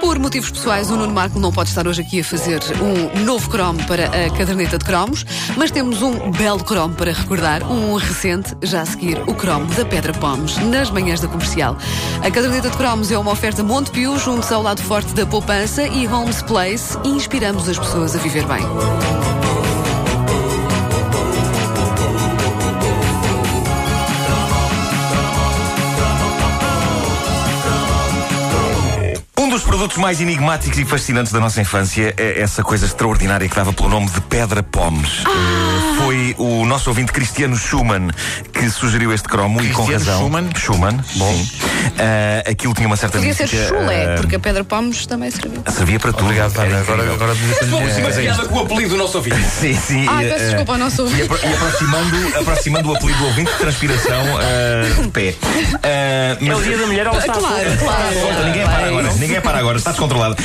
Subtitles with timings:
[0.00, 3.48] Por motivos pessoais, o Nuno Marco não pode estar hoje aqui a fazer um novo
[3.48, 5.24] cromo para a caderneta de cromos,
[5.56, 9.84] mas temos um belo cromo para recordar, um recente, já a seguir, o cromo da
[9.84, 11.76] Pedra Pomes, nas manhãs da comercial.
[12.22, 16.06] A caderneta de cromos é uma oferta Montepio, junto ao lado forte da poupança e
[16.06, 19.63] Homes Place, e inspiramos as pessoas a viver bem.
[29.76, 33.88] Produtos mais enigmáticos e fascinantes da nossa infância é essa coisa extraordinária que dava pelo
[33.88, 35.24] nome de Pedra Pomes.
[35.26, 38.08] Eh, Foi o nosso ouvinte Cristiano Schumann
[38.52, 40.18] que sugeriu este cromo e com Cristiano razão.
[40.28, 40.50] Schumann?
[40.54, 41.46] Schumann, bom.
[41.98, 45.28] Eh, aquilo tinha uma certa Podia ser mística, chulé, eh, porque a Pedra Pomes também
[45.28, 45.62] escreveu.
[45.70, 46.24] Servia para tudo.
[46.24, 46.80] Obrigado, Ana.
[46.80, 49.36] Agora, agora Vamos uma piada com o apelido do nosso ouvinte.
[49.60, 50.06] Sim, sim.
[50.08, 51.22] Ai, e, peço eh, desculpa ao nosso E, ouvinte.
[51.22, 54.22] apro- e aproximando, aproximando o apelido do ouvinte de transpiração
[55.02, 55.34] de pé.
[56.40, 58.14] Mas- É o dia da mulher, ela está Claro, claro.
[58.20, 60.36] Solta, ninguém para agora, ninguém para agora, está descontrolado.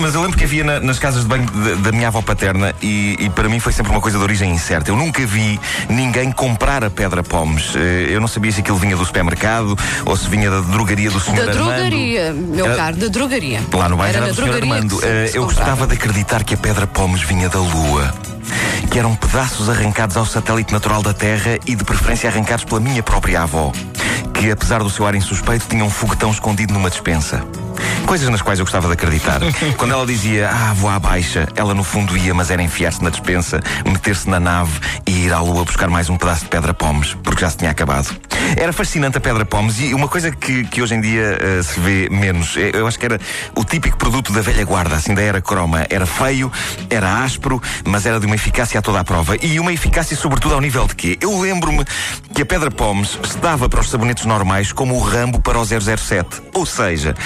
[0.00, 1.46] Mas eu lembro que havia na- nas casas de banho
[1.82, 4.90] da minha avó paterna e, e para mim foi sempre uma coisa de origem incerta.
[4.90, 7.72] Eu nunca vi ninguém comprar a pedra pomes.
[8.08, 11.44] Eu não sabia se aquilo vinha do supermercado ou se vinha da drogaria do senhor
[11.46, 11.64] Da Armando.
[11.72, 13.60] drogaria, meu Era- caro, da drogaria.
[13.72, 15.00] Lá no bairro era, na do senhor Armando.
[15.00, 18.14] se- Eh, eu gostava de acreditar que a pedra pomes vinha da Lua.
[18.90, 23.02] Que eram pedaços arrancados ao satélite natural da Terra e de preferência arrancados pela minha
[23.02, 23.72] própria avó.
[24.32, 27.42] Que apesar do seu ar insuspeito tinha um foguetão escondido numa despensa.
[28.06, 29.40] Coisas nas quais eu gostava de acreditar.
[29.76, 33.10] Quando ela dizia, ah, vou à baixa, ela no fundo ia, mas era enfiar-se na
[33.10, 37.14] despensa, meter-se na nave e ir à lua buscar mais um pedaço de pedra pomes,
[37.14, 38.16] porque já se tinha acabado.
[38.56, 41.80] Era fascinante a pedra pomes e uma coisa que, que hoje em dia eh, se
[41.80, 43.20] vê menos, eh, eu acho que era
[43.56, 45.84] o típico produto da velha guarda, assim da era croma.
[45.90, 46.50] Era feio,
[46.88, 49.36] era áspero, mas era de uma eficácia a toda a prova.
[49.42, 51.18] E uma eficácia sobretudo ao nível de quê?
[51.20, 51.84] Eu lembro-me
[52.32, 56.42] que a pedra pomes estava para os sabonetes normais como o Rambo para o 007.
[56.54, 57.16] Ou seja,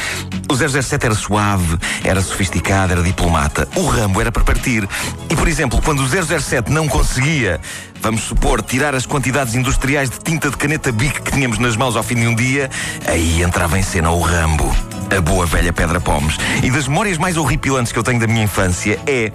[0.48, 0.69] o 007
[1.04, 3.68] era suave, era sofisticado, era diplomata.
[3.76, 4.88] O Rambo era para partir.
[5.28, 7.60] E, por exemplo, quando o 007 não conseguia,
[8.00, 11.96] vamos supor, tirar as quantidades industriais de tinta de caneta Bic que tínhamos nas mãos
[11.96, 12.70] ao fim de um dia,
[13.06, 14.74] aí entrava em cena o Rambo,
[15.16, 16.36] a boa velha Pedra Pomes.
[16.62, 19.32] E das memórias mais horripilantes que eu tenho da minha infância é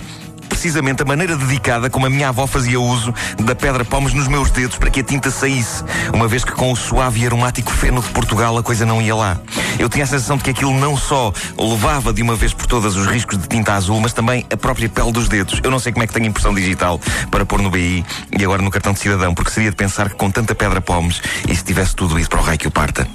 [0.49, 3.13] precisamente a maneira dedicada como a minha avó fazia uso
[3.43, 5.83] da pedra pomes nos meus dedos para que a tinta saísse,
[6.13, 9.15] uma vez que com o suave e aromático feno de Portugal a coisa não ia
[9.15, 9.39] lá.
[9.77, 12.95] Eu tinha a sensação de que aquilo não só levava de uma vez por todas
[12.95, 15.59] os riscos de tinta azul, mas também a própria pele dos dedos.
[15.63, 18.05] Eu não sei como é que tenho impressão digital para pôr no BI
[18.37, 21.21] e agora no cartão de cidadão, porque seria de pensar que com tanta pedra pomes
[21.47, 23.07] e se tivesse tudo isso para o raio que o parta.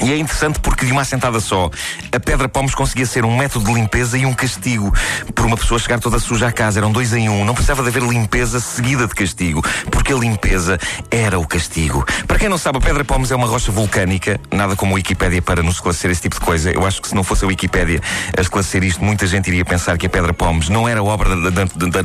[0.00, 1.70] E é interessante porque de uma assentada só,
[2.12, 4.92] a pedra pomes conseguia ser um método de limpeza e um castigo
[5.34, 6.78] por uma pessoa chegar toda suja à casa.
[6.80, 7.44] Eram dois em um.
[7.44, 10.78] Não precisava de haver limpeza seguida de castigo, porque a limpeza
[11.10, 12.06] era o castigo.
[12.26, 15.42] Para quem não sabe, a pedra pomes é uma rocha vulcânica, nada como a Wikipédia
[15.42, 16.70] para nos esclarecer esse tipo de coisa.
[16.70, 18.00] Eu acho que se não fosse a Wikipédia
[18.36, 21.50] a esclarecer isto, muita gente iria pensar que a pedra pomes não era obra da.
[21.50, 22.02] da- da-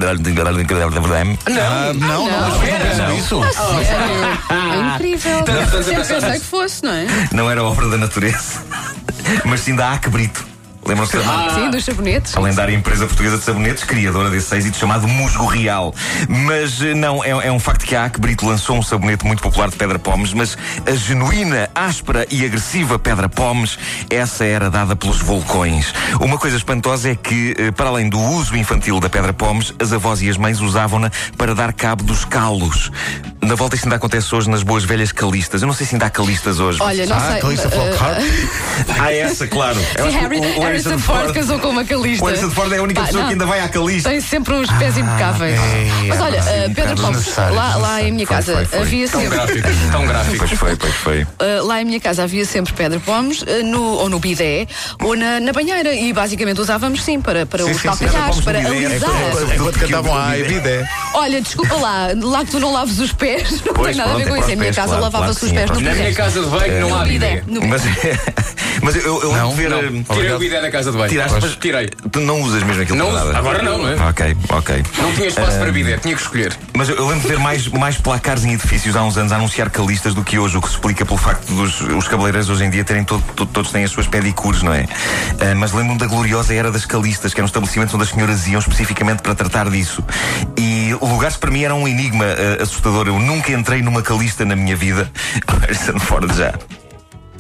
[1.46, 2.60] Ah, não, não, não,
[3.08, 3.18] não.
[3.18, 3.42] isso.
[4.50, 5.44] É incrível.
[5.44, 7.06] Pensei que fosse, não é?
[7.32, 8.62] não era obra da natureza,
[9.46, 10.53] mas sim da Acbrito.
[10.86, 12.36] Lembram-se da Sim, dos sabonetes.
[12.36, 15.94] A lendária empresa portuguesa de sabonetes, criadora desse êxito chamado Musgo Real.
[16.28, 19.70] Mas eh, não, é, é um facto que a Acbrito lançou um sabonete muito popular
[19.70, 23.78] de pedra pomes, mas a genuína, áspera e agressiva pedra pomes,
[24.10, 25.94] essa era dada pelos vulcões.
[26.20, 29.94] Uma coisa espantosa é que, eh, para além do uso infantil da pedra pomes, as
[29.94, 32.92] avós e as mães usavam-na para dar cabo dos calos.
[33.42, 35.62] Na volta isto ainda acontece hoje nas boas velhas calistas.
[35.62, 36.80] Eu não sei se ainda há calistas hoje.
[36.82, 37.42] Olha, não Ah, sei.
[37.42, 38.18] Calista uh, Flockhart.
[39.00, 39.80] Ah, essa, claro.
[40.00, 42.24] Sim, Harry, o- o Harrison Ford casou com uma calista.
[42.24, 43.28] O Harrison Ford é a única Pá, pessoa não.
[43.30, 44.10] que ainda vai à calista.
[44.10, 45.60] Tem sempre uns pés impecáveis.
[45.60, 48.54] é, Mas olha, é, uh, sim, Pedro Pomes, desnecessário, lá, lá em minha Foi, casa
[48.56, 48.80] foi, foi.
[48.80, 49.38] havia Tão sempre.
[49.38, 50.38] gráfico, tão gráfico.
[50.38, 51.22] Pois foi, pois foi.
[51.24, 54.68] Uh, lá em minha casa havia sempre Pedro Pomes, uh, no, ou no bidé,
[55.04, 55.94] ou na, na banheira.
[55.94, 59.10] E basicamente usávamos sim para, para Sim, os sim, calcanhares, para bidé, alisar.
[59.32, 60.88] coisa- Enquanto cantavam a Ebidé.
[61.14, 64.16] Olha, desculpa lá, lá que tu não laves os pés, não Pois, tem nada a
[64.18, 64.50] ver com isso.
[64.52, 65.94] Em minha casa lavava-se os pés no Na bidé.
[66.04, 67.42] minha casa de banho não há No bidé.
[67.46, 67.60] bidé.
[67.60, 67.68] Bidé.
[67.68, 67.84] Mas,
[68.84, 69.70] mas eu, eu lembro Não, de ver.
[69.70, 70.36] Não, eh, tirei Obrigado.
[70.36, 71.10] o bidé da casa de banho.
[71.10, 71.88] Tiraste, mas- Tirei.
[72.12, 73.38] Tu não usas mesmo aquilo Não para nada.
[73.38, 73.96] Agora não, não é?
[74.10, 74.84] Ok, ok.
[75.02, 76.54] Não tinha espaço para bidé, tinha que escolher.
[76.76, 79.36] Mas eu, eu lembro de ver mais, mais placares em edifícios há uns anos a
[79.38, 82.64] anunciar calistas do que hoje, o que se explica pelo facto dos os cabeleireiros hoje
[82.66, 84.86] em dia terem todo, todo- todos têm as suas pedicures, não é?
[85.40, 88.60] Ah, mas lembro-me da gloriosa era das calistas, que eram estabelecimentos onde as senhoras iam
[88.60, 90.04] especificamente para tratar disso.
[90.58, 93.08] E lugares para mim era um enigma ah, assustador.
[93.08, 95.10] Eu nunca entrei numa calista na minha vida.
[95.62, 96.54] Harrison Ford já.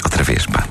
[0.04, 0.64] Outra vez, pá.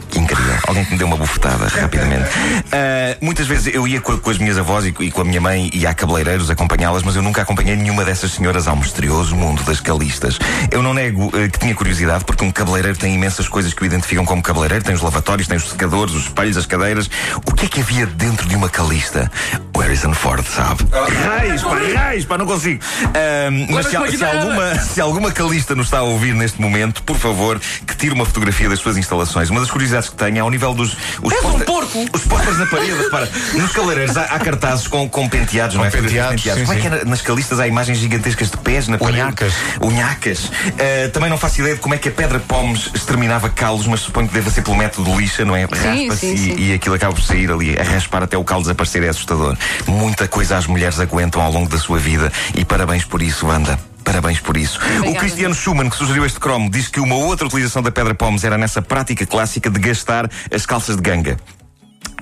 [0.66, 2.28] Alguém que me deu uma bufetada, rapidamente.
[2.28, 5.40] Uh, muitas vezes eu ia com, com as minhas avós e, e, com a minha
[5.40, 9.62] mãe e a cabeleireiros acompanhá-las, mas eu nunca acompanhei nenhuma dessas senhoras ao misterioso mundo
[9.64, 10.38] das calistas.
[10.70, 13.86] Eu não nego uh, que tinha curiosidade, porque um cabeleireiro tem imensas coisas que o
[13.86, 14.84] identificam como cabeleireiro.
[14.84, 17.10] Tem os lavatórios, tem os secadores, os espelhos, as cadeiras.
[17.44, 19.30] O que é que havia dentro de uma calista?
[19.74, 20.84] O Harrison Ford, sabe?
[21.26, 22.82] Raios, pá, raios, pá, não consigo.
[23.04, 27.16] Uh, mas se, se, alguma, se alguma calista nos está a ouvir neste momento, por
[27.16, 29.50] favor, que tire uma fotografia das suas instalações.
[29.50, 30.96] Uma das curiosidades que tenho é nível dos.
[31.22, 32.06] Os, posta, um porco.
[32.12, 32.92] os posters na parede.
[32.92, 35.90] Repara, nos cabeleireiros há, há, cartazes com, com penteados, com não é?
[35.90, 36.60] Penteados, penteados.
[36.60, 39.20] Sim, Como é que é nas calistas há imagens gigantescas de pés na parede?
[39.20, 39.54] Unhacas.
[39.80, 40.44] Unhacas.
[40.44, 44.00] Uh, também não faço ideia de como é que a pedra pomes exterminava calos, mas
[44.00, 45.62] suponho que deva ser pelo método lixa, não é?
[45.64, 49.08] Raspa-se e, e aquilo acaba por sair ali, a raspar até o calo desaparecer é
[49.08, 49.56] assustador.
[49.86, 53.91] Muita coisa as mulheres aguentam ao longo da sua vida e parabéns por isso, Wanda.
[54.04, 54.78] Parabéns por isso.
[54.78, 55.10] Obrigada.
[55.10, 58.44] O Cristiano Schumann, que sugeriu este cromo, diz que uma outra utilização da pedra pomes
[58.44, 61.36] era nessa prática clássica de gastar as calças de ganga.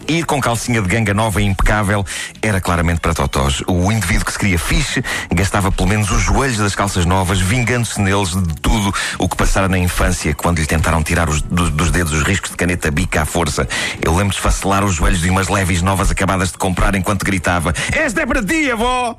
[0.09, 2.05] Ir com calcinha de ganga nova e impecável
[2.43, 3.63] era claramente para totós.
[3.69, 8.01] O indivíduo que se queria fixe gastava pelo menos os joelhos das calças novas, vingando-se
[8.01, 11.91] neles de tudo o que passara na infância quando lhe tentaram tirar os, do, dos
[11.91, 13.69] dedos os riscos de caneta bica à força.
[14.03, 17.73] Eu lembro de esfacelar os joelhos de umas leves novas acabadas de comprar enquanto gritava:
[17.93, 19.17] Esta é para ti, avó!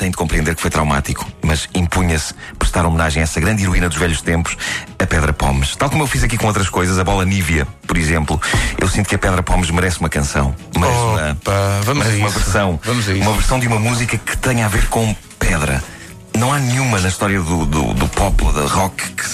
[0.00, 3.98] Tem de compreender que foi traumático, mas impunha-se prestar homenagem a essa grande heroína dos
[3.98, 4.56] velhos tempos,
[4.98, 5.76] a Pedra Pomes.
[5.76, 8.40] Tal como eu fiz aqui com outras coisas, a bola Nívia, por exemplo,
[8.80, 10.56] eu sinto que a Pedra Pomes merece uma canção.
[10.74, 12.80] Merece, Opa, uma, vamos merece a uma versão.
[12.82, 13.08] Vamos.
[13.08, 15.84] Uma versão de uma música que tenha a ver com pedra.
[16.34, 19.28] Não há nenhuma na história do, do, do pop ou da rock que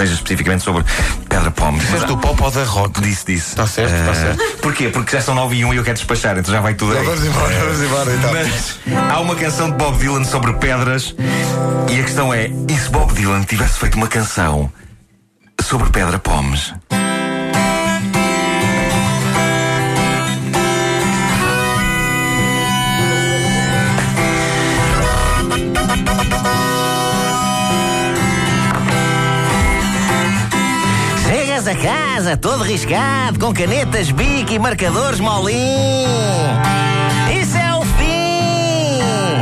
[0.00, 0.82] seja especificamente sobre
[1.28, 1.82] Pedra Pomes.
[1.82, 3.00] Disseste do pop ou da rock?
[3.02, 3.48] Disse, disse.
[3.50, 4.56] Está certo, está Uh, certo.
[4.62, 4.88] Porquê?
[4.88, 7.04] Porque já são 9 e 1 e eu quero despachar, então já vai tudo aí.
[7.04, 8.32] Vamos embora, vamos embora então.
[8.32, 8.78] Mas
[9.12, 11.14] há uma canção de Bob Dylan sobre pedras
[11.90, 14.72] e a questão é: e se Bob Dylan tivesse feito uma canção
[15.60, 16.72] sobre Pedra Pomes?
[32.20, 35.54] Casa todo riscado, com canetas bic e marcadores molim.
[37.40, 39.40] Isso é o fim!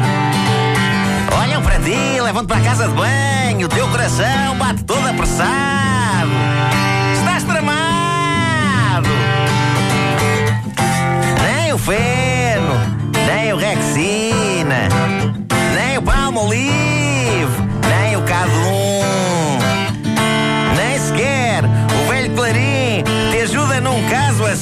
[1.43, 6.31] Olham para ti, levam-te para a casa de banho, o teu coração bate todo apressado.
[7.15, 9.09] Estás tramado!
[11.43, 12.75] Nem o feno,
[13.27, 14.89] nem o Rexina,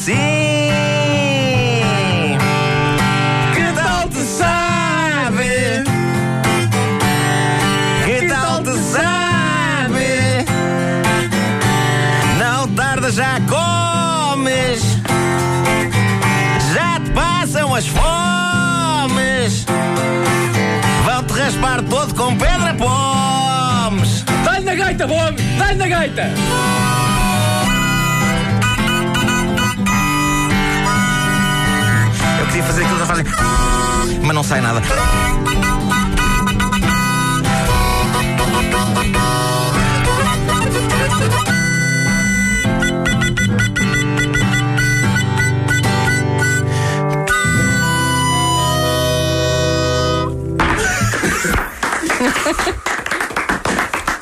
[0.07, 0.15] assim.
[3.55, 5.85] Que tal te sabe?
[8.05, 10.47] Que tal te sabe?
[12.39, 14.83] Não tarda, já comes.
[16.73, 19.67] Já te passam as fomes.
[21.05, 24.25] Vão-te raspar todo com pedra pomes.
[24.45, 25.37] Dá-lhe na gaita, Bob!
[25.59, 27.06] Dá-lhe na gaita!
[33.07, 34.83] Fazer fazem, mas não sai nada.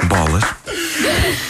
[0.07, 0.45] Bolas.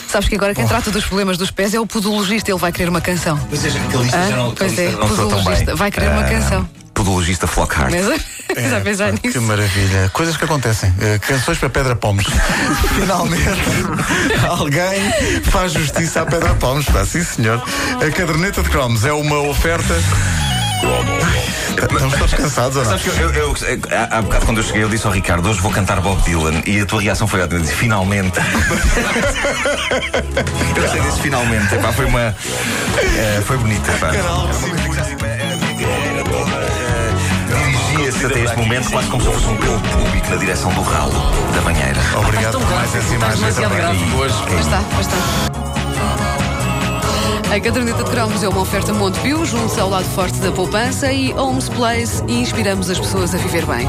[0.09, 2.89] Sabes que agora quem trata dos problemas dos pés é o podologista, ele vai querer
[2.89, 3.39] uma canção.
[3.51, 5.65] Mas seja, calistas Ah, já não, pois é, podologista.
[5.67, 5.75] bem.
[5.75, 6.69] Vai querer uma canção.
[6.95, 7.91] Podologista Flockhart.
[7.93, 8.07] Mas,
[8.71, 9.43] já pensar Pá, Que nisso.
[9.43, 10.11] maravilha.
[10.13, 10.95] Coisas que acontecem.
[11.01, 12.27] Eh, canções para Pedra Pomes.
[12.95, 13.45] Finalmente,
[14.49, 15.13] alguém
[15.51, 16.87] faz justiça à Pedra Pomes.
[16.87, 17.63] Pá, sim, senhor.
[18.01, 19.95] A caderneta de cromos é uma oferta.
[21.77, 22.91] Estamos todos cansados ou não?
[22.99, 25.49] Sabes que eu, eu, eu- há, há bocado quando eu cheguei, eu disse ao Ricardo:
[25.49, 26.63] hoje vou cantar Bob Dylan.
[26.67, 27.59] E a tua reação foi ótima.
[27.59, 28.39] Eu disse: finalmente.
[30.77, 31.75] eu gostei desse finalmente.
[31.75, 32.21] Epá, foi uma.
[33.17, 33.91] eh, foi bonita.
[33.93, 34.11] epá.
[38.25, 41.13] Dirigia-se até este momento quase como se fosse um pelo público na direção do ralo
[41.55, 42.01] da banheira.
[42.19, 44.15] Obrigado Tão por mais essa imagem também.
[44.15, 44.35] hoje.
[44.61, 45.17] Está, está.
[47.55, 51.33] A caderneta de cromos é uma oferta Montepio, junto ao lado forte da poupança e
[51.35, 53.87] Homes Place e inspiramos as pessoas a viver bem.